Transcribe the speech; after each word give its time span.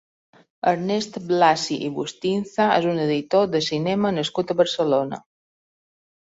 Ernest 0.69 1.19
Blasi 1.31 1.77
i 1.87 1.89
Bustinza 1.97 2.67
és 2.77 2.87
un 2.93 3.03
editor 3.05 3.45
de 3.57 3.63
cinema 3.67 4.13
nascut 4.17 4.55
a 4.55 4.57
Barcelona. 4.63 5.21